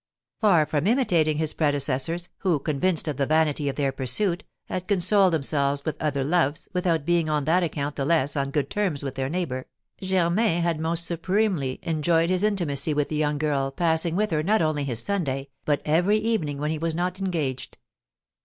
[0.39, 5.31] Far from imitating his predecessors, who, convinced of the vanity of their pursuit, had consoled
[5.31, 9.13] themselves with other loves, without being on that account the less on good terms with
[9.13, 9.67] their neighbour,
[10.01, 14.59] Germain had most supremely enjoyed his intimacy with the young girl, passing with her not
[14.63, 17.77] only his Sunday but every evening when he was not engaged.